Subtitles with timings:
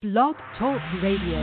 [0.00, 1.40] Blog Talk Radio.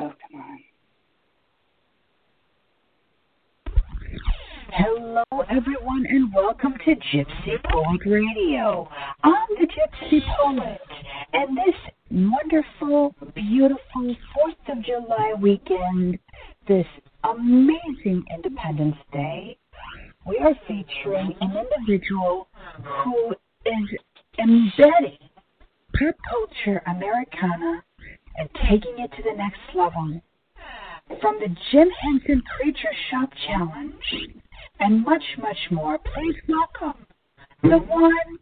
[0.00, 0.58] Oh, come on.
[4.72, 8.88] Hello, everyone, and welcome to Gypsy Poet Radio.
[9.22, 10.80] I'm the Gypsy Poet,
[11.34, 11.76] and this
[12.10, 16.18] wonderful, beautiful 4th of July weekend,
[16.66, 16.86] this
[17.22, 19.56] amazing Independence Day,
[20.26, 22.48] we are featuring an individual
[22.82, 23.34] who
[23.66, 23.98] is
[24.38, 25.18] embedding
[25.98, 27.82] pop culture Americana
[28.36, 30.20] and taking it to the next level.
[31.20, 34.32] From the Jim Henson Creature Shop Challenge
[34.80, 37.06] and much, much more, please welcome
[37.62, 38.38] the one,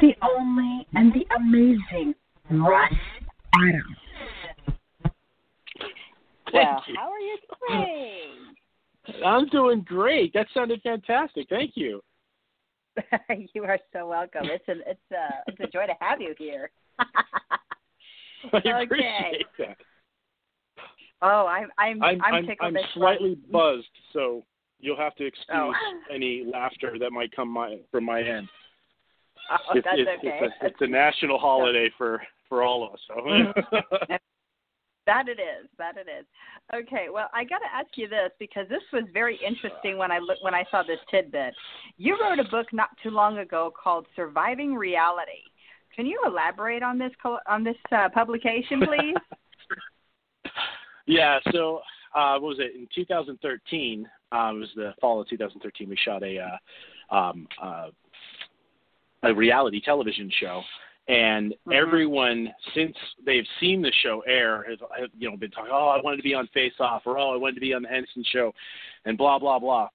[0.00, 2.14] the only, and the amazing
[2.50, 2.92] Russ
[3.54, 3.96] Adams.
[6.52, 8.21] Well, how are you doing?
[9.24, 10.32] I'm doing great.
[10.34, 11.46] That sounded fantastic.
[11.48, 12.00] Thank you.
[13.54, 14.42] you are so welcome.
[14.44, 16.70] It's a it's a it's a joy to have you here.
[16.98, 19.76] I appreciate that.
[21.22, 22.68] Oh, I'm I'm I'm I'm, I'm, tickled.
[22.68, 23.76] I'm this slightly one.
[23.76, 24.42] buzzed, so
[24.80, 25.72] you'll have to excuse Oh.
[26.12, 28.48] any laughter that might come my, from my end.
[29.50, 30.38] Oh, It's, that's it's, okay.
[30.42, 33.00] it's, a, it's a national holiday for for all of us.
[33.08, 33.14] So.
[33.14, 34.14] Mm-hmm.
[35.06, 35.68] That it is.
[35.78, 36.24] That it is.
[36.72, 37.06] Okay.
[37.12, 40.38] Well, I got to ask you this because this was very interesting when I look
[40.42, 41.54] when I saw this tidbit.
[41.96, 45.42] You wrote a book not too long ago called "Surviving Reality."
[45.94, 47.12] Can you elaborate on this
[47.48, 49.14] on this uh, publication, please?
[51.06, 51.38] yeah.
[51.50, 51.80] So
[52.14, 54.08] uh, what was it in 2013?
[54.30, 55.88] Uh, it was the fall of 2013.
[55.88, 57.88] We shot a uh, um, uh,
[59.24, 60.62] a reality television show.
[61.12, 61.74] And Mhm.
[61.74, 65.70] everyone, since they've seen the show air, has, has you know been talking.
[65.72, 67.82] Oh, I wanted to be on Face Off, or oh, I wanted to be on
[67.82, 68.54] the Henson Show,
[69.04, 69.88] and blah blah blah.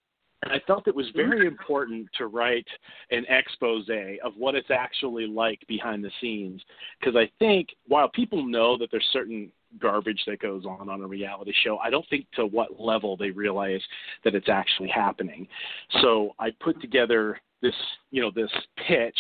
[0.44, 2.68] And I felt it was very important to write
[3.10, 3.90] an expose
[4.24, 6.62] of what it's actually like behind the scenes,
[7.00, 11.08] because I think while people know that there's certain garbage that goes on on a
[11.08, 13.82] reality show, I don't think to what level they realize
[14.24, 15.48] that it's actually happening.
[16.02, 17.76] So I put together this,
[18.12, 18.52] you know, this
[18.88, 19.18] pitch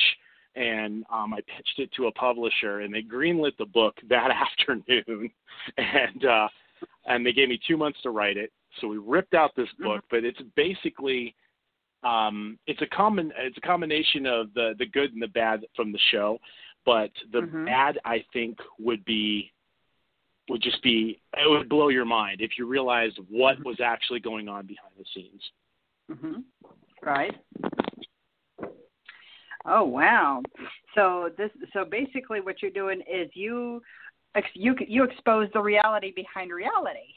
[0.57, 5.29] and um, I pitched it to a publisher, and they greenlit the book that afternoon,
[5.77, 6.47] and uh,
[7.05, 8.51] and they gave me two months to write it.
[8.81, 11.35] So we ripped out this book, but it's basically
[12.03, 15.91] um, it's a common it's a combination of the the good and the bad from
[15.91, 16.39] the show,
[16.85, 17.65] but the Mhm.
[17.65, 19.51] bad I think would be
[20.49, 24.47] would just be it would blow your mind if you realized what was actually going
[24.47, 25.51] on behind the scenes.
[26.09, 26.41] hmm
[27.01, 27.35] Right.
[29.67, 30.41] Oh wow!
[30.95, 33.81] So this so basically what you're doing is you
[34.35, 37.13] ex- you you expose the reality behind reality.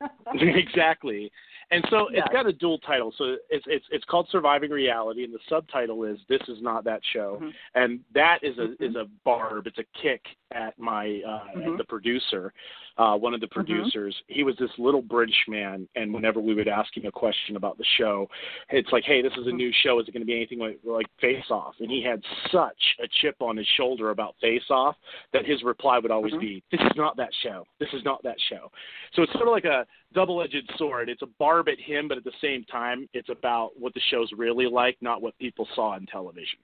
[0.34, 1.30] exactly.
[1.70, 2.22] And so Yes.
[2.24, 3.12] it's got a dual title.
[3.16, 7.00] So it's it's it's called Surviving Reality, and the subtitle is This Is Not That
[7.12, 7.38] Show.
[7.42, 7.52] Mhm.
[7.74, 8.80] And that is a Mhm.
[8.80, 9.66] is a barb.
[9.66, 11.72] It's a kick at my uh, Mhm.
[11.72, 12.52] at the producer,
[12.98, 13.50] uh, one of the Mhm.
[13.50, 14.22] producers.
[14.28, 17.76] He was this little British man, and whenever we would ask him a question about
[17.76, 18.28] the show,
[18.70, 19.98] it's like, hey, this is a new show.
[19.98, 21.74] Is it going to be anything like like Face Off?
[21.80, 24.96] And he had such a chip on his shoulder about Face Off
[25.32, 26.40] that his reply would always Mhm.
[26.40, 27.66] be, "This is not that show.
[27.78, 28.72] This is not that show."
[29.12, 31.08] So it's sort of like a double-edged sword.
[31.08, 34.32] It's a barb at him, but at the same time, it's about what the show's
[34.32, 36.60] really like, not what people saw on television.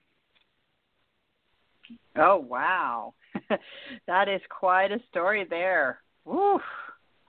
[2.15, 3.13] Oh wow,
[4.07, 6.02] that is quite a story there.
[6.25, 6.59] Woo!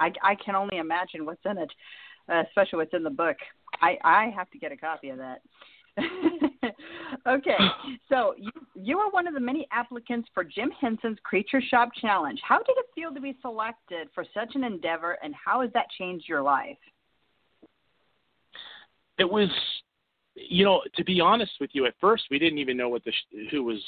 [0.00, 1.70] I I can only imagine what's in it,
[2.28, 3.36] uh, especially what's in the book.
[3.80, 5.40] I I have to get a copy of that.
[7.26, 7.56] okay,
[8.08, 12.40] so you you are one of the many applicants for Jim Henson's Creature Shop Challenge.
[12.46, 15.86] How did it feel to be selected for such an endeavor, and how has that
[15.98, 16.78] changed your life?
[19.18, 19.48] It was,
[20.34, 23.12] you know, to be honest with you, at first we didn't even know what the
[23.12, 23.78] sh- who was.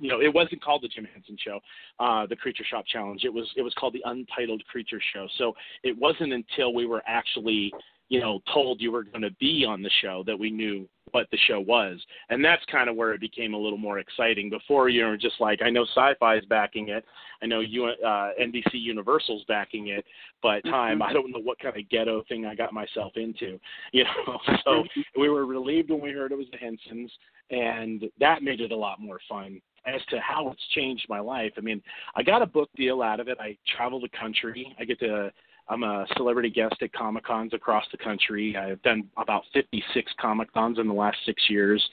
[0.00, 1.60] You know, it wasn't called the Jim Henson Show,
[1.98, 3.22] uh, the Creature Shop Challenge.
[3.24, 5.28] It was it was called the Untitled Creature Show.
[5.36, 7.72] So it wasn't until we were actually,
[8.08, 11.26] you know, told you were going to be on the show that we knew what
[11.30, 14.48] the show was, and that's kind of where it became a little more exciting.
[14.48, 17.04] Before you were just like, I know Syfy is backing it,
[17.42, 20.04] I know you, uh, NBC Universal's backing it,
[20.42, 23.58] but time I don't know what kind of ghetto thing I got myself into,
[23.92, 24.38] you know.
[24.64, 24.84] so
[25.18, 27.10] we were relieved when we heard it was the Hensons,
[27.50, 29.60] and that made it a lot more fun.
[29.86, 31.82] As to how it's changed my life, I mean,
[32.14, 33.38] I got a book deal out of it.
[33.40, 34.76] I travel the country.
[34.78, 35.32] I get to
[35.70, 38.56] I'm a celebrity guest at Comic Cons across the country.
[38.56, 41.88] I've done about 56 Comic Cons in the last six years,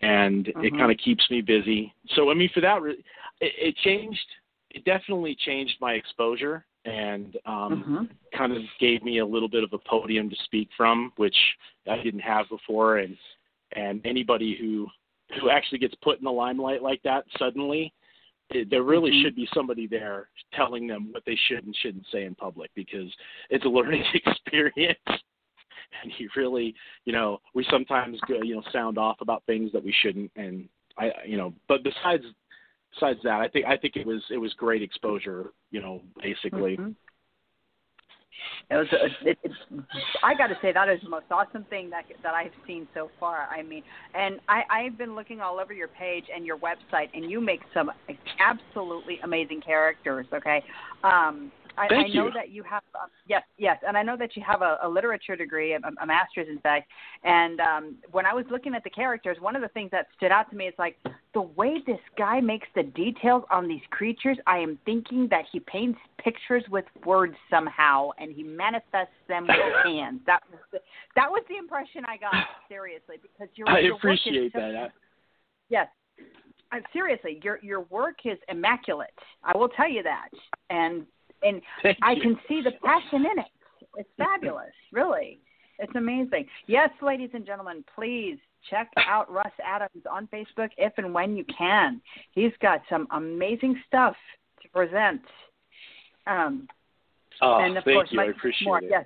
[0.00, 0.78] and it Mhm.
[0.78, 1.92] kind of keeps me busy.
[2.10, 3.04] So, I mean, for that, re-
[3.40, 4.26] it, it changed.
[4.70, 8.10] It definitely changed my exposure, and um, Mhm.
[8.32, 11.36] kind of gave me a little bit of a podium to speak from, which
[11.88, 12.98] I didn't have before.
[12.98, 13.18] And
[13.72, 14.88] and anybody who
[15.40, 17.92] who actually gets put in the limelight like that suddenly,
[18.70, 19.22] there really Mhm.
[19.22, 23.14] should be somebody there telling them what they should and shouldn't say in public because
[23.50, 24.98] it's a learning experience.
[26.02, 29.84] And you really, you know, we sometimes go, you know, sound off about things that
[29.84, 30.30] we shouldn't.
[30.36, 32.24] And I, you know, but besides,
[32.94, 35.52] besides that, I think I think it was it was great exposure.
[35.70, 36.76] You know, basically.
[36.76, 36.94] Mhm.
[38.70, 38.86] It was.
[38.92, 39.52] A, it, it,
[40.22, 43.10] I got to say that is the most awesome thing that that I've seen so
[43.18, 43.48] far.
[43.50, 43.82] I mean,
[44.14, 47.60] and I I've been looking all over your page and your website, and you make
[47.72, 47.90] some
[48.40, 50.26] absolutely amazing characters.
[50.32, 50.62] Okay.
[51.02, 52.30] Um, I, I know you.
[52.34, 55.36] that you have uh, yes, yes, and I know that you have a, a literature
[55.36, 56.88] degree, a, a master's, in fact.
[57.24, 60.32] And um, when I was looking at the characters, one of the things that stood
[60.32, 60.96] out to me is like
[61.34, 64.36] the way this guy makes the details on these creatures.
[64.46, 69.56] I am thinking that he paints pictures with words somehow, and he manifests them with
[69.56, 70.20] his hands.
[70.26, 70.78] That was the,
[71.14, 72.34] that was the impression I got.
[72.68, 74.74] Seriously, because your I your appreciate so- that.
[74.76, 74.88] I,
[75.68, 75.88] Yes.
[76.72, 79.14] Uh, seriously, your your work is immaculate.
[79.42, 80.28] I will tell you that.
[80.70, 81.06] And
[81.42, 82.22] and thank I you.
[82.22, 83.46] can see the passion in it.
[83.96, 85.40] It's fabulous, really.
[85.78, 86.46] It's amazing.
[86.66, 88.36] Yes, ladies and gentlemen, please
[88.68, 92.00] check out Russ Adams on Facebook if and when you can.
[92.32, 94.16] He's got some amazing stuff
[94.62, 95.20] to present.
[96.26, 96.68] Um,
[97.40, 98.16] Oh, and of thank course, you.
[98.16, 98.78] Mike I appreciate Moore.
[98.78, 98.88] it.
[98.90, 99.04] Yes,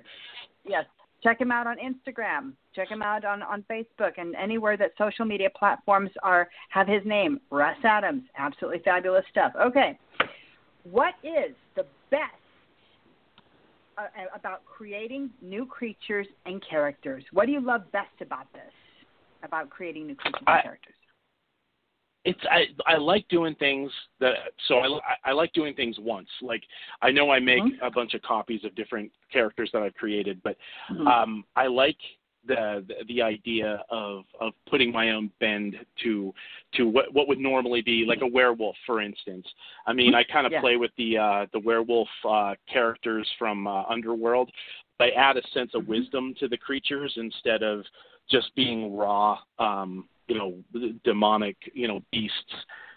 [0.65, 0.85] yes.
[1.21, 2.53] Check him out on Instagram.
[2.75, 7.01] Check him out on on Facebook and anywhere that social media platforms are have his
[7.05, 8.23] name, Russ Adams.
[8.37, 9.53] Absolutely fabulous stuff.
[9.61, 9.99] Okay,
[10.83, 12.43] what is the best
[13.97, 17.23] uh, about creating new creatures and characters?
[17.31, 18.73] What do you love best about this?
[19.43, 20.95] About creating new creatures and I- characters?
[22.25, 24.35] it's I I like doing things that
[24.69, 26.29] so I I like doing things once.
[26.41, 26.63] Like
[27.01, 27.77] I know I make Mhm.
[27.81, 30.55] a bunch of copies of different characters that I've created, but
[30.89, 31.05] Mhm.
[31.05, 31.99] um I like
[32.47, 36.33] the, the the idea of of putting my own bend to
[36.73, 39.47] to what what would normally be like a werewolf for instance
[39.87, 40.61] i mean i kind of Yeah.
[40.61, 44.51] play with the uh the werewolf uh characters from uh, underworld
[44.97, 45.87] but i add a sense of Mhm.
[45.87, 47.85] wisdom to the creatures instead of
[48.29, 50.63] just being raw um you know
[51.03, 52.55] demonic you know beasts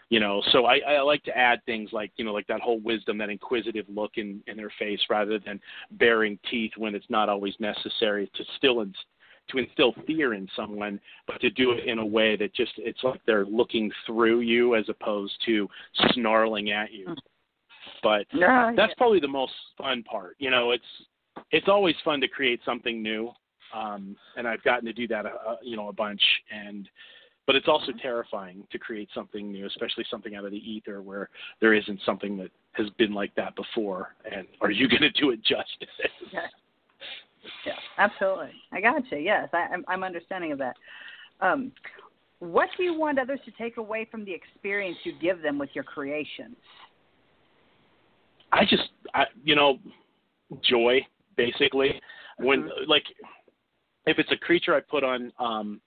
[0.08, 2.78] you know so i i like to add things like you know like that whole
[2.80, 5.60] wisdom that inquisitive look in in their face rather than
[5.92, 9.04] baring teeth when it's not always necessary to still inst-
[9.48, 13.02] to instill fear in someone but to do it in a way that just it's
[13.02, 15.68] like they're looking through you as opposed to
[16.12, 17.16] snarling at you mm.
[18.02, 20.36] but Yeah, that's probably the most fun part.
[20.38, 20.84] You know, it's
[21.50, 23.30] it's always fun to create something new,
[23.74, 26.22] um, and I've gotten to do that, a, you know, a bunch.
[26.50, 26.88] And
[27.46, 31.28] but it's also terrifying to create something new, especially something out of the ether where
[31.60, 34.14] there isn't something that has been like that before.
[34.30, 35.88] And are you going to do it justice?
[37.64, 37.74] Yeah.
[37.98, 38.52] Absolutely.
[38.72, 39.18] I got you.
[39.18, 40.76] Yes, I, I'm, I'm understanding of that.
[41.40, 41.72] Um,
[42.38, 45.70] what do you want others to take away from the experience you give them with
[45.74, 46.56] your creations?
[48.52, 49.78] I just, I, you know,
[50.62, 51.06] joy
[51.36, 52.00] basically.
[52.38, 52.86] When Mhm.
[52.86, 53.04] like,
[54.06, 55.80] if it's a creature I put on um,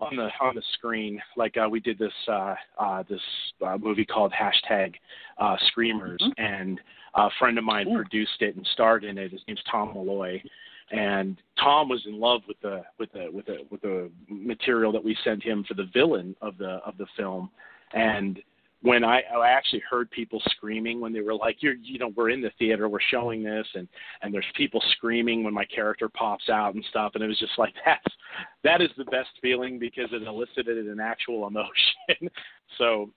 [0.00, 3.20] on the on the screen, like uh, we did this uh, uh, this
[3.66, 4.94] uh, movie called hashtag
[5.38, 6.32] uh, Screamers, Mhm.
[6.38, 6.80] and
[7.14, 7.96] a friend of mine Ooh.
[7.96, 9.32] produced it and starred in it.
[9.32, 10.42] His name's Tom Malloy,
[10.90, 15.02] and Tom was in love with the with the with the with the material that
[15.02, 17.50] we sent him for the villain of the of the film,
[17.92, 18.42] and
[18.86, 22.30] when I, I actually heard people screaming when they were like, "You're, you know, we're
[22.30, 23.88] in the theater, we're showing this," and
[24.22, 27.58] and there's people screaming when my character pops out and stuff, and it was just
[27.58, 28.14] like that's
[28.62, 32.30] that is the best feeling because it elicited an actual emotion.
[32.78, 33.10] so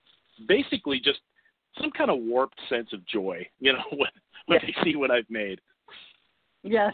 [0.48, 1.20] basically, just
[1.80, 4.10] some kind of warped sense of joy, you know, when
[4.46, 4.72] when Yes.
[4.76, 5.60] they see what I've made.
[6.64, 6.92] Yes,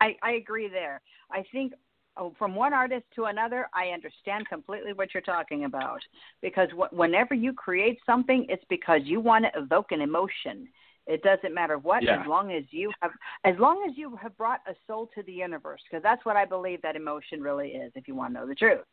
[0.00, 1.00] I, I agree there.
[1.30, 1.72] I think
[2.18, 6.00] Oh, from one artist to another, I understand completely what you're talking about.
[6.42, 10.68] Because wh- whenever you create something, it's because you want to evoke an emotion.
[11.06, 12.20] It doesn't matter what, Yeah.
[12.20, 13.12] as long as you have,
[13.44, 15.80] as long as you have brought a soul to the universe.
[15.88, 17.92] Because that's what I believe that emotion really is.
[17.94, 18.84] If you want to know the truth,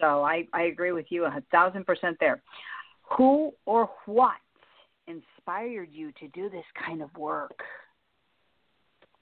[0.00, 2.42] so I I agree with you a thousand percent there.
[3.16, 4.40] Who or what
[5.06, 7.62] inspired you to do this kind of work?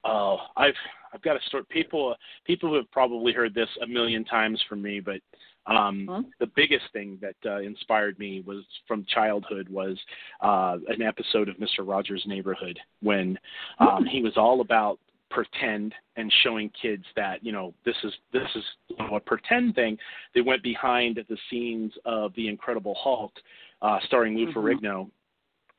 [0.04, 0.74] Oh, I've
[1.12, 1.64] I've got a story.
[1.68, 2.14] People
[2.44, 5.20] people have probably heard this a million times from me, but
[5.66, 6.22] um, Huh?
[6.38, 9.98] the biggest thing that uh, inspired me was from childhood was
[10.40, 13.38] uh, an episode of Mister Rogers' Neighborhood when
[13.78, 14.98] um, he was all about
[15.30, 19.74] pretend and showing kids that you know this is this is you know, a pretend
[19.74, 19.98] thing.
[20.34, 23.32] They went behind the scenes of the Incredible Hulk,
[23.82, 24.54] uh, starring Lou Mhm.
[24.54, 25.10] Ferrigno,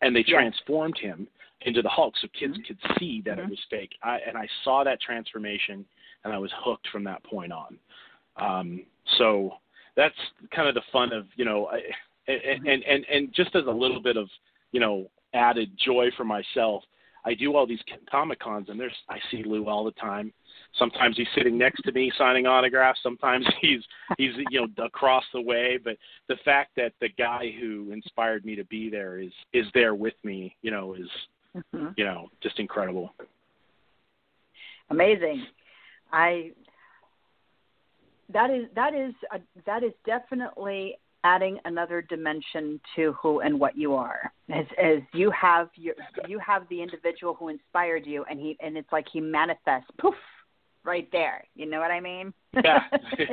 [0.01, 1.27] and they transformed him
[1.63, 2.65] into the Hulk so kids Mhm.
[2.65, 3.45] could see that Mhm.
[3.45, 3.97] it was fake.
[4.01, 5.85] I, and I saw that transformation,
[6.23, 7.79] and I was hooked from that point on.
[8.37, 8.85] Um,
[9.17, 9.57] so
[9.95, 10.15] that's
[10.51, 11.83] kind of the fun of you know, I,
[12.27, 14.29] and, and and and just as a little bit of
[14.71, 16.83] you know added joy for myself,
[17.25, 20.33] I do all these comic cons, and there's I see Lou all the time.
[20.77, 22.99] Sometimes he's sitting next to me signing autographs.
[23.03, 23.81] Sometimes he's
[24.17, 25.77] he's you know across the way.
[25.83, 29.95] But the fact that the guy who inspired me to be there is is there
[29.95, 31.09] with me, you know, is
[31.55, 31.87] mm-hmm.
[31.97, 33.13] you know just incredible.
[34.89, 35.45] Amazing.
[36.11, 36.51] I
[38.33, 43.77] that is that is a, that is definitely adding another dimension to who and what
[43.77, 44.31] you are.
[44.49, 45.95] As as you have your
[46.27, 50.15] you have the individual who inspired you and he and it's like he manifests poof
[50.83, 51.45] right there.
[51.55, 52.33] You know what i mean?
[52.53, 52.79] Yeah.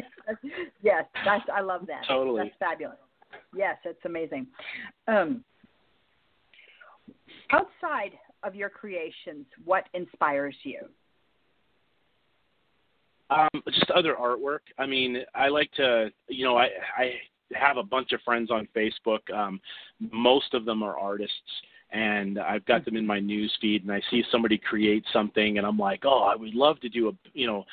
[0.83, 2.03] Yes that's i love that.
[2.07, 2.45] Totally.
[2.45, 2.99] That's fabulous.
[3.55, 4.47] Yes it's amazing.
[5.07, 5.45] Um
[7.51, 8.13] outside
[8.43, 10.89] of your creations what inspires you
[13.31, 14.61] um, just other artwork.
[14.79, 17.13] I mean, I like to, you know, I I
[17.55, 19.21] have a bunch of friends on Facebook.
[19.35, 19.61] Um,
[20.13, 21.35] most of them are artists,
[21.91, 23.83] and I've got them in my news feed.
[23.83, 27.09] And I see somebody create something, and I'm like, oh, I would love to do
[27.09, 27.65] a, you know,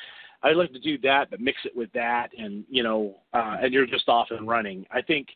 [0.42, 3.72] I'd like to do that, but mix it with that, and you know, uh, and
[3.72, 4.86] you're just off and running.
[4.90, 5.28] I think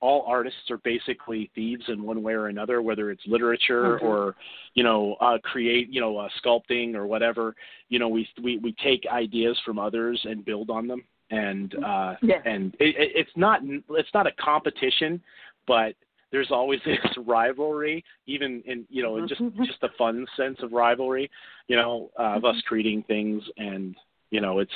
[0.00, 4.06] all artists are basically thieves in one way or another, whether it's literature mm-hmm.
[4.06, 4.34] or,
[4.74, 7.54] you know, uh, create, you know, uh, sculpting or whatever.
[7.88, 12.14] You know, we we we take ideas from others and build on them and uh
[12.22, 12.40] yeah.
[12.44, 13.60] and it, it's not
[13.90, 15.20] it's not a competition
[15.66, 15.94] but
[16.30, 19.64] there's always this rivalry even in you know in just mm-hmm.
[19.64, 21.30] just the fun sense of rivalry
[21.68, 22.68] you know uh, of us mm-hmm.
[22.68, 23.96] creating things and
[24.30, 24.70] you know it's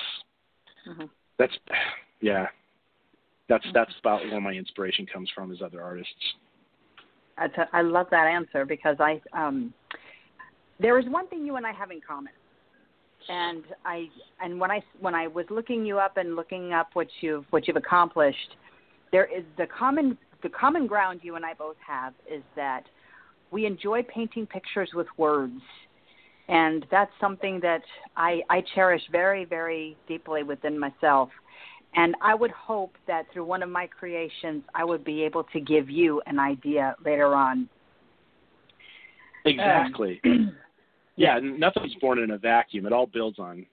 [0.89, 1.05] mm-hmm.
[1.39, 1.53] that's
[2.21, 2.47] yeah
[3.51, 6.15] that's that's about where my inspiration comes from is other artists.
[7.37, 9.75] That's a, I love that answer because I um
[10.79, 12.33] there is one thing you and I have in common.
[13.29, 14.09] And I
[14.43, 17.67] and when I when I was looking you up and looking up what you've what
[17.67, 18.57] you've accomplished,
[19.13, 22.85] there is the common the common ground you and I both have is that
[23.51, 25.61] we enjoy painting pictures with words,
[26.49, 27.83] and that's something that
[28.17, 31.29] I I cherish very very deeply within myself.
[31.95, 35.61] And I would hope that through one of my creations, I would be able to
[35.61, 37.69] give you an idea later on.
[39.45, 40.21] Exactly.
[40.25, 40.57] Um,
[41.17, 42.87] yeah, nothing's born in a vacuum.
[42.87, 43.67] It all builds on,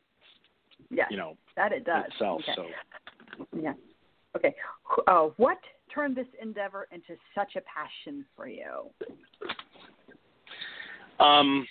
[0.89, 2.41] yeah, you know, that it does itself.
[2.43, 2.53] Okay.
[2.55, 3.73] So, yeah.
[4.35, 4.55] Okay.
[5.07, 5.57] Uh, what
[5.93, 8.89] turned this endeavor into such a passion for you?
[11.19, 11.67] Um,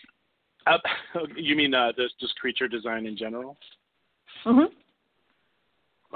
[0.67, 0.79] uh,
[1.37, 3.57] you mean uh, this just creature design in general?
[4.45, 4.67] Mhm.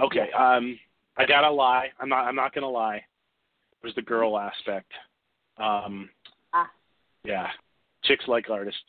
[0.01, 0.31] Okay.
[0.39, 0.79] Um,
[1.17, 1.89] I gotta lie.
[2.01, 2.27] I'm not.
[2.27, 2.97] I'm not gonna lie.
[2.97, 4.93] It was the girl aspect.
[5.59, 6.09] Um,
[6.53, 6.71] ah.
[7.25, 7.49] Yeah
[8.05, 8.81] chicks like artists.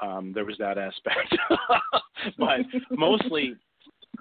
[0.00, 1.36] Um, there was that aspect,
[2.38, 2.60] but
[2.90, 3.56] mostly,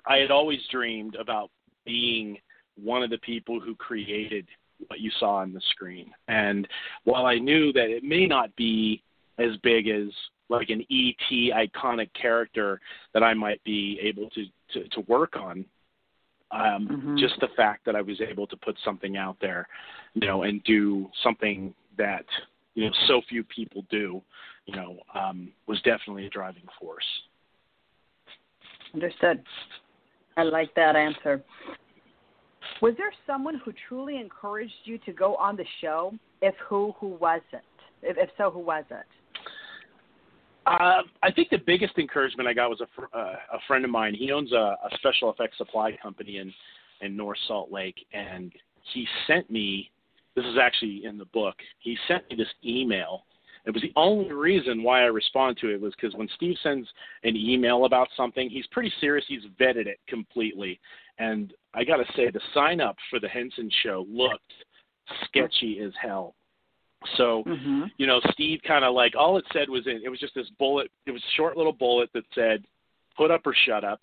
[0.05, 1.51] I had always dreamed about
[1.85, 2.37] being
[2.81, 4.47] one of the people who created
[4.87, 6.11] what you saw on the screen.
[6.27, 6.67] And
[7.03, 9.03] while I knew that it may not be
[9.37, 10.07] as big as
[10.49, 12.79] like an ET iconic character
[13.13, 15.63] that I might be able to to, to work on,
[16.51, 17.17] um, mm-hmm.
[17.17, 19.67] just the fact that I was able to put something out there,
[20.13, 22.25] you know, and do something that
[22.75, 24.21] you know so few people do,
[24.65, 27.05] you know, um, was definitely a driving force.
[28.93, 29.43] Understood.
[30.37, 31.43] I like that answer.
[32.81, 36.13] Was there someone who truly encouraged you to go on the show?
[36.41, 37.61] If who, who was it?
[38.03, 39.05] If, if so, who was it?
[40.67, 43.91] Uh, I think the biggest encouragement I got was a, fr- uh, a friend of
[43.91, 44.13] mine.
[44.13, 46.53] He owns a, a special effects supply company in
[47.01, 48.51] in North Salt Lake, and
[48.93, 49.91] he sent me
[50.35, 51.55] this is actually in the book.
[51.79, 53.23] He sent me this email.
[53.65, 56.87] It was the only reason why I responded to it was because when Steve sends
[57.23, 59.25] an email about something, he's pretty serious.
[59.27, 60.79] He's vetted it completely.
[61.17, 64.53] And I got to say, the sign up for the Henson show looked
[65.25, 66.35] sketchy as hell.
[67.15, 67.83] So, mm-hmm.
[67.97, 70.49] you know, Steve kind of like all it said was in, it was just this
[70.57, 70.91] bullet.
[71.05, 72.65] It was a short little bullet that said,
[73.15, 74.01] "Put up or shut up,"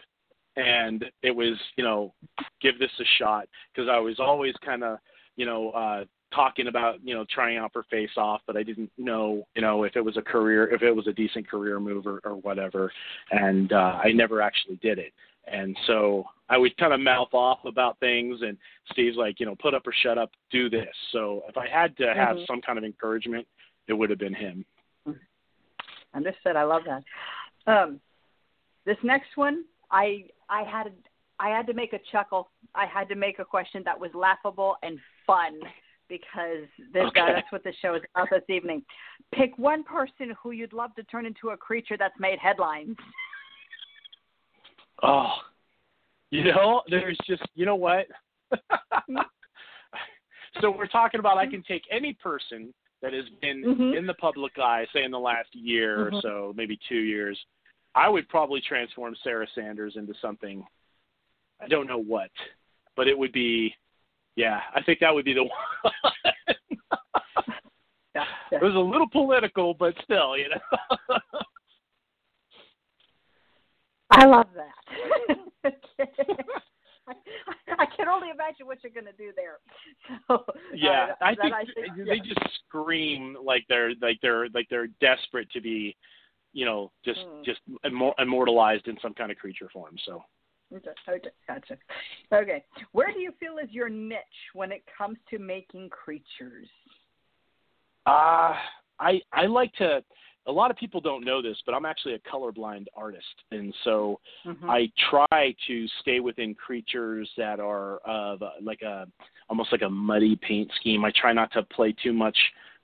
[0.56, 2.14] and it was, you know,
[2.62, 4.98] give this a shot because I was always kind of,
[5.36, 8.90] you know, uh, talking about you know trying out for face off but i didn't
[8.98, 12.06] know you know if it was a career if it was a decent career move
[12.06, 12.90] or, or whatever
[13.30, 15.12] and uh i never actually did it
[15.46, 18.56] and so i would kind of mouth off about things and
[18.92, 21.96] steve's like you know put up or shut up do this so if i had
[21.96, 22.44] to have mm-hmm.
[22.46, 23.46] some kind of encouragement
[23.88, 24.64] it would have been him
[26.14, 27.02] understood i love that
[27.66, 28.00] um
[28.86, 30.92] this next one i i had
[31.40, 32.50] I had to make a chuckle.
[32.74, 35.58] I had to make a question that was laughable and fun
[36.08, 37.20] because this, okay.
[37.20, 38.82] uh, that's what the show is about this evening.
[39.32, 42.96] Pick one person who you'd love to turn into a creature that's made headlines.
[45.06, 45.32] Oh,
[46.30, 48.06] you know, there's just you know what
[50.60, 53.98] so we're talking about I can take any person that has been Mhm.
[53.98, 56.12] in the public eye, say in the last year Mhm.
[56.18, 57.38] or so, maybe two years.
[57.94, 60.66] I would probably transform Sarah Sanders into something.
[61.60, 62.30] I don't know what,
[62.96, 63.74] but it would be.
[64.36, 65.44] Yeah, I think that would be the
[65.82, 65.92] one.
[68.14, 68.26] Yeah.
[68.52, 70.60] it was a little political, but still, you know.
[74.10, 74.74] I love that.
[77.06, 77.14] I,
[77.78, 79.58] I can only imagine what you're going to do there.
[80.28, 80.44] So
[80.74, 82.22] yeah, uh, I that think, I think they yeah.
[82.34, 85.96] just scream like they're like they're like they're desperate to be,
[86.52, 87.44] you know, just Mm.
[87.44, 87.60] just
[88.18, 89.96] immortalized in some kind of creature form.
[90.04, 90.22] So
[90.74, 91.78] Okay, okay, gotcha.
[92.32, 94.18] Okay, where do you feel is your niche
[94.54, 96.68] when it comes to making creatures?
[98.06, 98.56] Uh
[98.98, 100.02] I I like to.
[100.46, 104.20] A lot of people don't know this, but I'm actually a colorblind artist, and so
[104.44, 104.68] Mhm.
[104.68, 109.08] I try to stay within creatures that are of uh, like a
[109.48, 111.04] almost like a muddy paint scheme.
[111.04, 112.36] I try not to play too much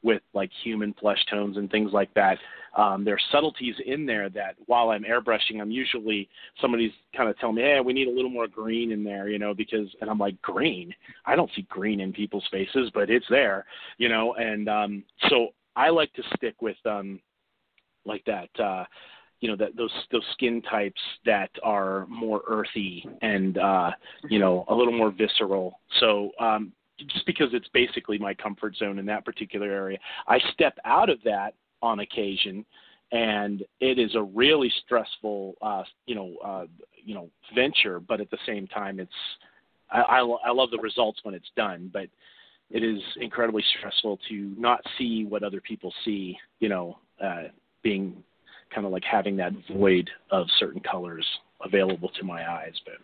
[0.03, 2.39] with like human flesh tones and things like that.
[2.77, 6.29] Um, there are subtleties in there that while I'm airbrushing, I'm usually
[6.61, 9.39] somebody's kind of telling me, "Hey, we need a little more green in there," you
[9.39, 10.95] know, because and I'm like, "Green?
[11.27, 13.67] I don't see green in people's faces, but it's there,"
[13.99, 17.21] you know, and um, so I like to stick with um,
[18.11, 18.49] like that.
[18.63, 18.85] Uh,
[19.41, 23.91] you know that those those skin types that are more earthy and uh
[24.29, 26.73] you know a little more visceral so um
[27.09, 29.99] just because it's basically my comfort zone in that particular area
[30.29, 32.65] i step out of that on occasion
[33.13, 36.67] and it is a really stressful uh you know uh
[37.03, 39.11] you know venture but at the same time it's
[39.91, 42.09] i i, lo- I love the results when it's done but
[42.71, 47.45] it is incredibly stressful to not see what other people see you know uh
[47.83, 48.23] being
[48.75, 51.27] kind of like having that void of certain colors
[51.63, 52.75] available to my eyes.
[52.85, 52.95] But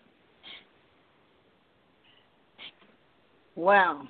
[3.56, 4.06] Wow,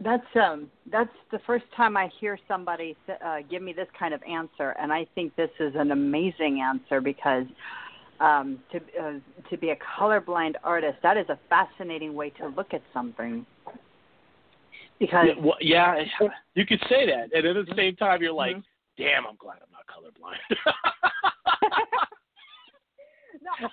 [0.00, 4.22] that's um that's the first time I hear somebody uh, give me this kind of
[4.22, 7.44] answer, and I think this is an amazing answer because
[8.20, 9.12] um, to uh,
[9.50, 13.44] to be a colorblind artist, that is a fascinating way to look at something.
[14.98, 16.02] Because yeah, well, yeah,
[16.54, 18.64] you could say that, and at the same time, you're like, Mhm.
[18.98, 20.36] "Damn, I'm glad I'm not colorblind."
[23.42, 23.68] no,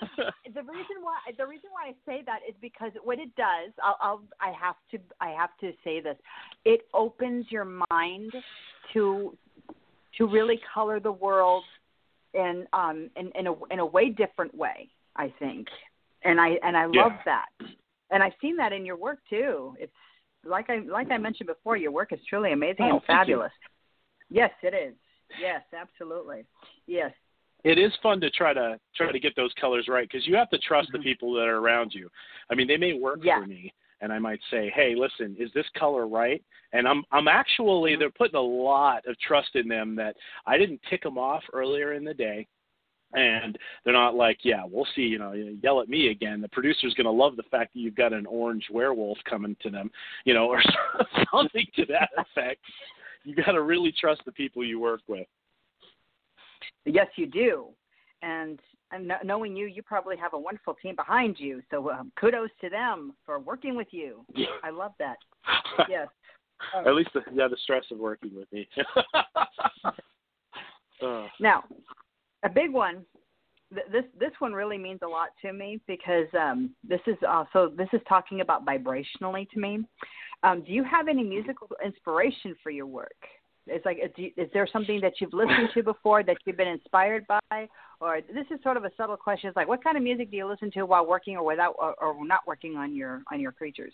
[0.54, 3.98] the reason why the reason why I say that is because what it does, I'll,
[4.02, 6.18] I'll I have to I have to say this,
[6.64, 8.34] it opens your mind
[8.94, 9.36] to
[10.18, 11.64] to really color the world
[12.34, 14.90] in um in in a in a way different way.
[15.16, 15.68] I think,
[16.24, 17.22] and I and I love Yeah.
[17.26, 17.46] that,
[18.12, 19.76] and I've seen that in your work too.
[19.80, 19.94] It's
[20.44, 23.08] like I like I mentioned before, your work is truly amazing Oh, and you.
[23.08, 23.52] fabulous.
[24.30, 24.94] Yes, it is.
[25.42, 26.46] Yes, absolutely.
[26.88, 27.12] Yes.
[27.64, 30.50] it is fun to try to try to get those colors right because you have
[30.52, 31.04] to trust the Mhm.
[31.04, 32.12] people that are around you.
[32.52, 33.40] I mean, they may work Yeah.
[33.40, 36.44] for me, and I might say, "Hey, listen, is this color right?"
[36.74, 38.00] And I'm I'm actually Mhm.
[38.00, 41.94] they're putting a lot of trust in them that I didn't tick them off earlier
[41.94, 42.48] in the day.
[43.14, 46.42] And they're not like, yeah, we'll see, you know, yell at me again.
[46.42, 49.70] The producer's going to love the fact that you've got an orange werewolf coming to
[49.70, 49.90] them,
[50.26, 50.62] you know, or
[51.32, 52.60] something to that effect.
[53.26, 55.28] You got to really trust the people you work with.
[56.86, 57.68] Yes, you do.
[58.22, 58.60] And,
[58.92, 61.62] and knowing you, you probably have a wonderful team behind you.
[61.70, 64.26] So um, kudos to them for working with you.
[64.64, 65.18] I love that.
[65.90, 66.08] Yes.
[66.86, 68.68] At least, the, yeah, the stress of working with me.
[71.02, 71.66] uh, Now,
[72.44, 73.06] a big one.
[73.74, 77.72] Th- This this one really means a lot to me because um, this is also
[77.76, 79.86] this is talking about vibrationally to me.
[80.44, 83.16] Um, do you have any musical inspiration for your work?
[83.68, 87.26] It's like, is, is there something that you've listened to before that you've been inspired
[87.26, 87.68] by,
[88.00, 89.48] or this is sort of a subtle question.
[89.48, 91.96] It's like, what kind of music do you listen to while working or without, or,
[91.96, 93.94] or not working on your on your creatures?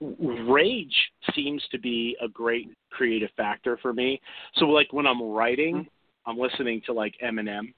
[0.00, 0.94] rage
[1.34, 4.20] seems to be a great creative factor for me.
[4.56, 5.86] So, like when I'm writing,
[6.26, 7.72] I'm listening to like Eminem.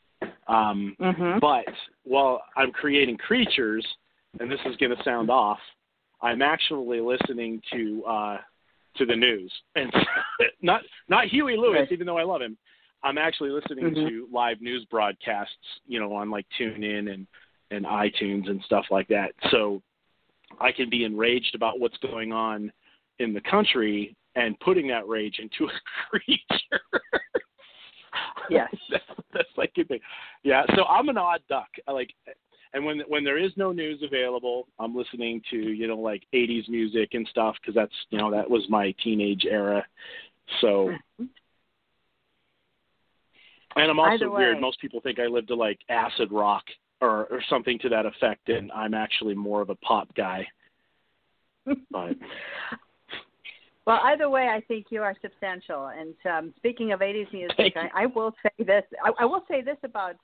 [0.48, 1.38] Um, Mm-hmm.
[1.40, 1.64] But
[2.04, 3.86] while I'm creating creatures,
[4.40, 5.58] and this is going to sound off,
[6.22, 8.38] I'm actually listening to uh,
[8.96, 9.92] to the news, and
[10.60, 11.92] not not Huey Lewis, Right.
[11.92, 12.56] even though I love him.
[13.04, 14.08] I'm actually listening Mhm.
[14.08, 15.56] to live news broadcasts,
[15.86, 17.26] you know, on like TuneIn and
[17.70, 19.32] and iTunes and stuff like that.
[19.50, 19.82] So
[20.60, 22.70] I can be enraged about what's going on
[23.18, 25.80] in the country and putting that rage into a
[26.10, 26.80] creature.
[28.50, 28.68] Yes.
[28.90, 30.00] that's, that's like a thing.
[30.42, 31.68] Yeah, so I'm an odd duck.
[31.86, 32.10] I like,
[32.74, 36.68] and when when there is no news available, I'm listening to you know like '80s
[36.68, 39.84] music and stuff because that's you know that was my teenage era.
[40.60, 41.24] So, mm-hmm.
[43.76, 44.60] and I'm also weird.
[44.60, 46.64] Most people think I live to like acid rock
[47.00, 50.46] or or something to that effect, and I'm actually more of a pop guy.
[51.90, 52.16] but
[53.84, 55.88] well, either way, I think you are substantial.
[55.88, 58.84] And um, speaking of 80s music, I, I will say this.
[59.04, 60.14] I, I will say this about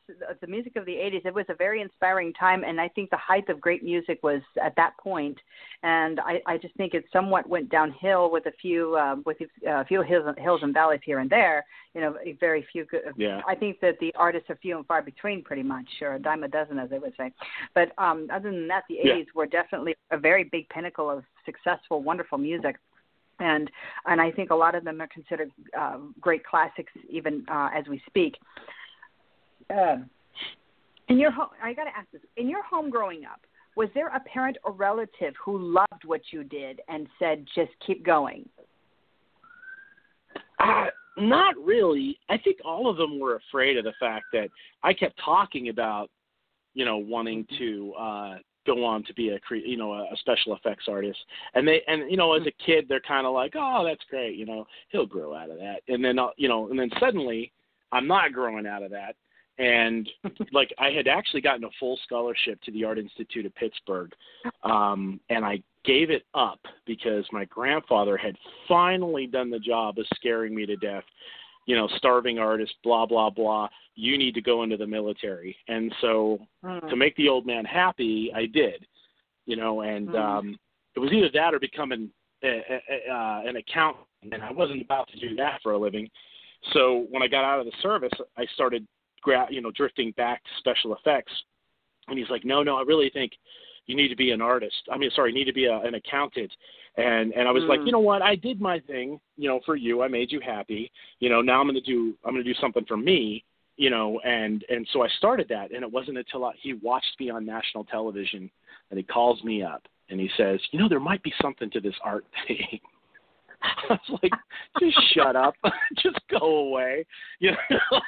[0.41, 1.27] the music of the 80s.
[1.27, 4.43] It was a very inspiring time, and I think the height of great music was
[4.63, 5.37] at that point.
[5.83, 9.85] And I, I just think it somewhat went downhill with a few um, with a
[9.87, 11.65] few hills, hills and valleys here and there.
[11.95, 12.85] You know, very few.
[12.85, 13.41] Good, yeah.
[13.49, 16.45] I think that the artists are few and far between, pretty much, or a dime
[16.45, 17.33] a dozen, as they would say.
[17.75, 19.25] But um, other than that, the 80s yeah.
[19.35, 22.77] were definitely a very big pinnacle of successful, wonderful music
[23.41, 23.71] and
[24.07, 27.87] and I think a lot of them are considered uh, great classics even uh, as
[27.89, 28.37] we speak.
[29.71, 29.97] Uh,
[31.09, 33.41] in your home, I got to ask this: in your home growing up,
[33.77, 38.05] was there a parent or relative who loved what you did and said, "Just keep
[38.05, 38.49] going"?
[40.59, 42.19] Uh, not really.
[42.29, 44.49] I think all of them were afraid of the fact that
[44.83, 46.11] I kept talking about,
[46.75, 48.35] you know, wanting to uh
[48.69, 51.19] go on to be a cre- you know a special effects artist.
[51.55, 54.37] And they and you know as a kid they're kind of like oh that's great
[54.37, 55.81] you know he'll grow out of that.
[55.89, 57.53] And then uh, you know and then suddenly
[57.93, 59.17] i'm not growing out of that.
[59.59, 60.09] And
[60.53, 64.13] like i had actually gotten a full scholarship to the art institute of pittsburgh
[64.63, 68.37] um and i gave it up because my grandfather had
[68.69, 71.05] finally done the job of scaring me to death
[71.69, 73.69] you know, starving artist, blah blah blah.
[73.95, 75.55] You need to go into the military.
[75.69, 76.89] And so, mm.
[76.89, 78.87] to make the old man happy, I did.
[79.45, 80.19] You know, and mm.
[80.19, 80.59] um,
[80.97, 82.11] it was either that or becoming
[82.43, 86.09] a, a, uh, an accountant, and I wasn't about to do that for a living.
[86.73, 88.87] So when I got out of the service, I started,
[89.21, 91.33] gra- you know, drifting back to special effects.
[92.09, 93.33] And he's like, "No, no, I really think
[93.89, 94.77] you need to be an artist.
[94.93, 96.53] I mean, sorry, you need to be a, an accountant."
[96.97, 97.69] and and I was mm.
[97.69, 100.03] like, you know what, I did my thing, you know, for you.
[100.03, 100.91] I made you happy.
[101.21, 103.45] You know, now I'm gonna do I'm gonna do something for me.
[103.77, 107.15] You know, and and so I started that, and it wasn't until I, he watched
[107.21, 108.51] me on national television
[108.91, 111.81] that he calls me up and he says, you know, there might be something to
[111.81, 112.81] this art thing.
[113.61, 114.33] I was like,
[114.81, 115.55] just shut up,
[116.03, 117.07] just go away.
[117.41, 118.01] You know,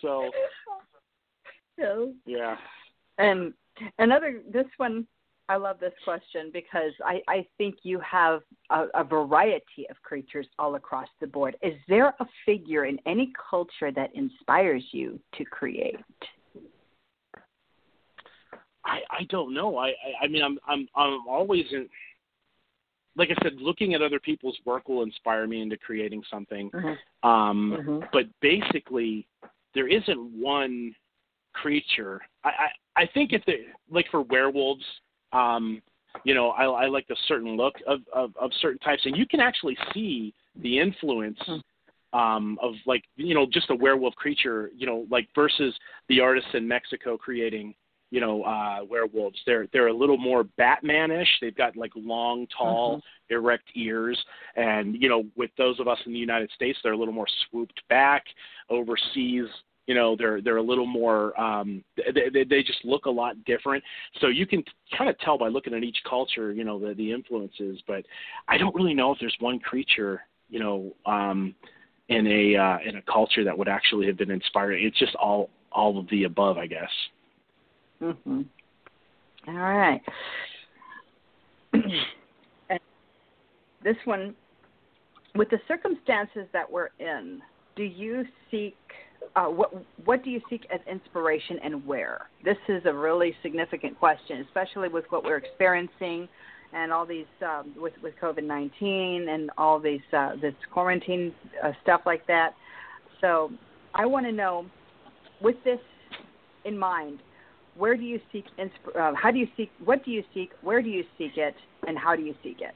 [0.00, 0.30] so
[2.26, 2.56] yeah.
[3.18, 3.52] And
[3.98, 5.06] another this one
[5.48, 10.46] I love this question because I, I think you have a, a, variety of creatures
[10.58, 11.54] all across the board.
[11.60, 15.96] Is there a figure in any culture that inspires you to create?
[18.86, 19.76] I, I don't know.
[19.76, 21.88] I, I, I mean I'm I'm I'm always in
[23.16, 26.70] like I said, looking at other people's work will inspire me into creating something.
[26.70, 27.28] Mm-hmm.
[27.28, 28.06] Um, mm-hmm.
[28.12, 29.28] But basically,
[29.74, 30.94] there isn't one
[31.54, 32.20] creature.
[32.44, 34.84] I, I I think if they like for werewolves,
[35.32, 35.82] um,
[36.24, 39.26] you know, I, I like the certain look of, of, of certain types, and you
[39.26, 42.18] can actually see the influence hmm.
[42.18, 45.74] um, of like you know just a werewolf creature, you know, like versus
[46.08, 47.74] the artists in Mexico creating
[48.10, 49.40] you know uh, werewolves.
[49.44, 51.26] They're they're a little more Batmanish.
[51.40, 53.34] They've got like long, tall, mm-hmm.
[53.34, 54.22] erect ears,
[54.54, 57.26] and you know with those of us in the United States, they're a little more
[57.50, 58.24] swooped back.
[58.70, 59.48] Overseas,
[59.86, 63.82] you know they're they're a little more um they, they just look a lot different.
[64.20, 64.62] So you can
[64.96, 68.04] kind of tell by looking at each culture you know the the influences but
[68.48, 71.54] i don't really know if there's one creature you know um
[72.08, 74.86] in a uh in a culture that would actually have been inspiring.
[74.86, 76.90] It's just all all of the above i guess.
[78.02, 78.46] Mhm
[79.48, 80.00] all right.
[83.82, 84.34] This one
[85.34, 87.42] with the circumstances that we're in
[87.76, 88.78] do you seek
[89.36, 89.72] uh, what
[90.04, 92.22] what do you seek as inspiration and where?
[92.44, 96.28] This is a really significant question, especially with what we're experiencing
[96.72, 101.32] and all these um, with with COVID nineteen and all these uh, this quarantine
[101.62, 102.54] uh, stuff like that.
[103.20, 103.50] So
[103.94, 104.66] I want to know,
[105.40, 105.78] with this
[106.64, 107.20] in mind,
[107.76, 108.44] where do you seek?
[108.58, 109.70] Insp- uh, how do you seek?
[109.84, 110.50] What do you seek?
[110.62, 111.54] Where do you seek it?
[111.86, 112.74] And how do you seek it?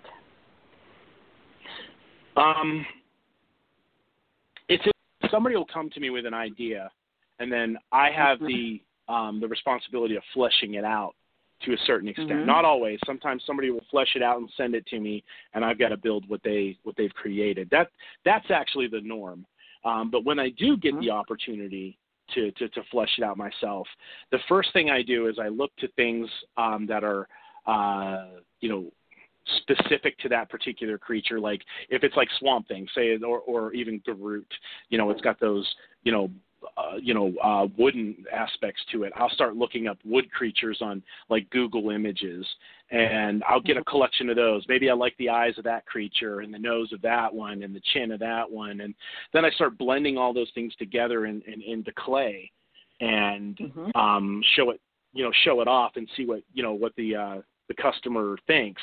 [2.36, 2.86] Um,
[5.30, 6.90] somebody will come to me with an idea,
[7.38, 11.14] and then I have the um, the responsibility of fleshing it out
[11.62, 12.30] to a certain extent.
[12.30, 12.46] Mm-hmm.
[12.46, 12.98] Not always.
[13.06, 15.96] Sometimes somebody will flesh it out and send it to me, and I've got to
[15.96, 17.68] build what they what they've created.
[17.70, 17.88] That
[18.24, 19.46] that's actually the norm.
[19.84, 21.02] Um, but when I do get mm-hmm.
[21.02, 21.98] the opportunity
[22.34, 23.86] to, to to flesh it out myself,
[24.30, 27.28] the first thing I do is I look to things um, that are
[27.66, 28.92] uh, you know
[29.58, 31.40] specific to that particular creature.
[31.40, 34.46] Like if it's like Swamp Thing, say, or or even Groot,
[34.88, 35.66] you know, it's got those,
[36.02, 36.30] you know,
[36.76, 39.12] uh, you know, uh, wooden aspects to it.
[39.16, 42.46] I'll start looking up wood creatures on like Google Images,
[42.90, 44.64] and I'll get a collection of those.
[44.68, 47.74] Maybe I like the eyes of that creature, and the nose of that one, and
[47.74, 48.94] the chin of that one, and
[49.32, 52.50] then I start blending all those things together in, in, into clay
[53.00, 53.96] and Mhm.
[53.96, 54.80] um, show it
[55.12, 58.36] you know show it off and see what you know what the uh, the customer
[58.46, 58.82] thinks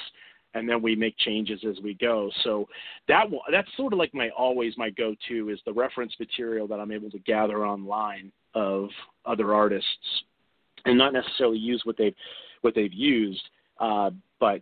[0.56, 2.68] and then we make changes as we go so
[3.08, 6.80] that that's sort of like my always my go to is the reference material that
[6.80, 8.90] I'm able to gather online of
[9.26, 9.88] other artists
[10.86, 12.16] and not necessarily use what they've
[12.62, 13.44] what they've used
[13.80, 14.62] uh, but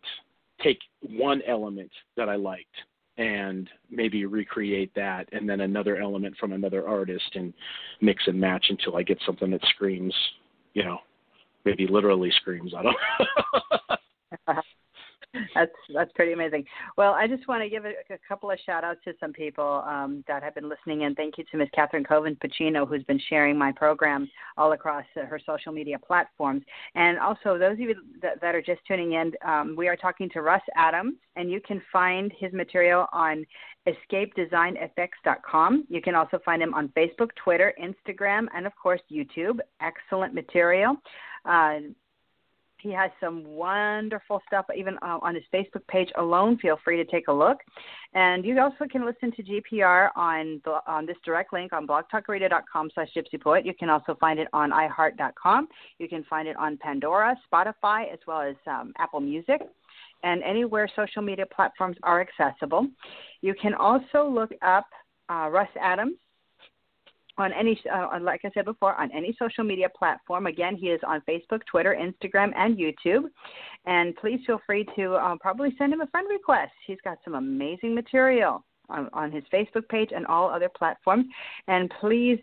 [0.62, 2.76] take one element that I liked
[3.18, 7.54] and maybe recreate that and then another element from another artist and
[8.02, 10.16] mix and match until I get something that screams,
[10.74, 10.98] you know,
[11.64, 12.74] maybe literally screams.
[12.76, 12.96] I don't
[15.56, 16.66] that's that's pretty amazing.
[16.98, 19.84] Well, I just want to give a, a couple of shout outs to some people
[19.88, 21.16] um, that have been listening in.
[21.16, 21.70] Thank you to Ms.
[21.74, 26.64] Catherine Coven Pacino, who's been sharing my program all across uh, her social media platforms.
[26.96, 30.30] And also, those of you that, that are just tuning in, um, we are talking
[30.32, 33.46] to Russ Adams, and you can find his material on
[33.88, 35.86] escapedesignfx.com.
[35.90, 39.60] You can also find him on Facebook, Twitter, Instagram, and of course, YouTube.
[39.82, 40.96] Excellent material.
[41.46, 41.80] Uh,
[42.84, 46.58] he has some wonderful stuff, even uh, on his Facebook page alone.
[46.58, 47.58] Feel free to take a look.
[48.14, 53.10] And you also can listen to GPR on on this direct link on blogtalkradio.com slash
[53.16, 53.66] gypsypoet.
[53.66, 55.70] You can also find it on iheart.com.
[55.98, 59.62] You can find it on Pandora, Spotify, as well as um, Apple Music
[60.24, 62.88] and anywhere social media platforms are accessible.
[63.42, 64.86] You can also look up
[65.30, 66.16] uh, Russ Adams
[67.38, 70.46] on any, uh, like I said before, on any social media platform.
[70.46, 73.24] Again, he is on Facebook, Twitter, Instagram, and YouTube.
[73.86, 76.72] And please feel free to uh, probably send him a friend request.
[76.86, 81.26] He's got some amazing material on, on his Facebook page and all other platforms.
[81.68, 82.40] And please,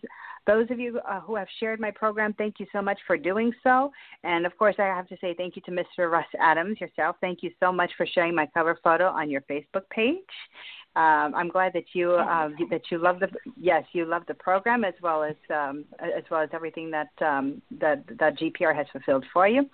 [0.46, 3.52] those of you uh, who have shared my program, thank you so much for doing
[3.62, 3.90] so.
[4.24, 6.10] And of course, I have to say thank you to Mr.
[6.10, 7.16] Russ Adams yourself.
[7.20, 10.18] Thank you so much for sharing my cover photo on your Facebook page.
[10.96, 14.82] Um, I'm glad that you uh, that you love the yes you love the program
[14.82, 19.24] as well as um, as well as everything that um, that that GPR has fulfilled
[19.32, 19.70] for you,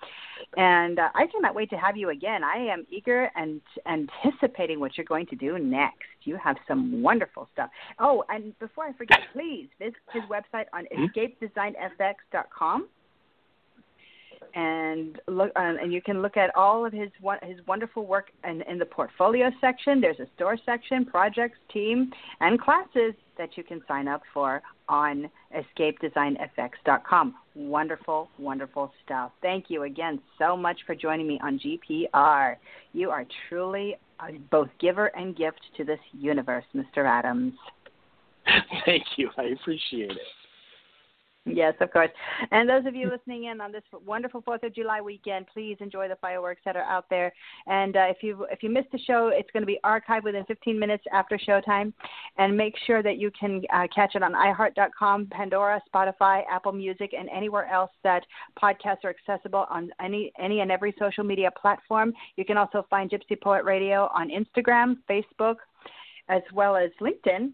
[0.57, 2.43] and uh, I cannot wait to have you again.
[2.43, 6.05] I am eager and anticipating what you're going to do next.
[6.21, 7.71] You have some wonderful stuff.
[7.97, 12.87] Oh, and before I forget, please visit his website on escapedesignfx.com
[14.55, 17.09] and look uh, and you can look at all of his
[17.43, 20.01] his wonderful work in, in the portfolio section.
[20.01, 25.29] There's a store section projects team and classes that you can sign up for on
[25.55, 29.31] escapedesignfx.com wonderful wonderful stuff.
[29.41, 32.55] Thank you again so much for joining me on gpr
[32.93, 33.95] you are truly
[34.49, 37.53] both giver and gift to this universe mr adams.
[38.85, 39.29] Thank you.
[39.37, 40.36] I appreciate it
[41.47, 42.09] Yes, of course.
[42.51, 46.07] And those of you listening in on this wonderful Fourth of July weekend, please enjoy
[46.07, 47.31] the fireworks that are out there.
[47.67, 50.43] And uh, if you if you missed the show, it's going to be archived within
[50.45, 51.93] 15 minutes after showtime.
[52.37, 57.13] And make sure that you can uh, catch it on iHeart.com, Pandora, Spotify, Apple Music,
[57.17, 58.25] and anywhere else that
[58.61, 62.13] podcasts are accessible on any any and every social media platform.
[62.35, 65.55] You can also find Gypsy Poet Radio on Instagram, Facebook,
[66.29, 67.51] as well as LinkedIn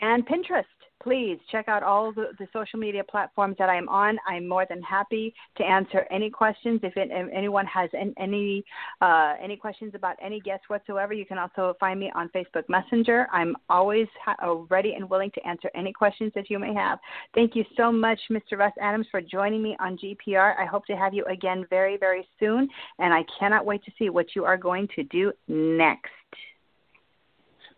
[0.00, 0.64] and Pinterest
[1.02, 4.18] please check out all the, the, social media platforms that I'm on.
[4.26, 6.80] I'm more than happy to answer any questions.
[6.82, 8.64] If, it, if anyone has any
[9.00, 13.28] uh, any questions about any guests whatsoever, you can also find me on Facebook Messenger.
[13.32, 16.98] I'm always ha- uh, ready and willing to answer any questions that you may have.
[17.34, 18.58] Thank you so much, Mr.
[18.58, 20.58] Russ Adams, for joining me on GPR.
[20.58, 24.08] I hope to have you again very, very soon, and I cannot wait to see
[24.10, 26.10] what you are going to do next.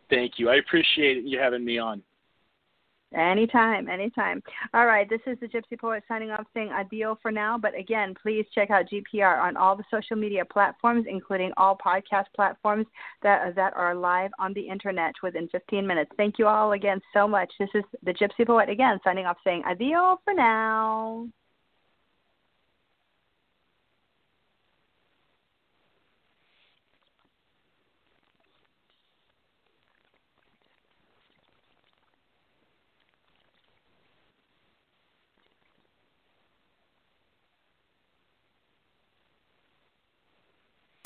[0.09, 0.49] Thank you.
[0.49, 2.03] I appreciate you having me on.
[3.15, 4.41] Anytime, anytime.
[4.73, 7.59] All right, this is the Gypsy Poet signing off saying adieu for now.
[7.59, 12.27] But again, please check out GPR on all the social media platforms, including all podcast
[12.37, 12.87] platforms
[13.23, 16.13] that, that are live on the internet within 15 minutes.
[16.17, 17.53] Thank you all again so much.
[17.59, 21.27] This is the Gypsy Poet again signing off saying adieu for now.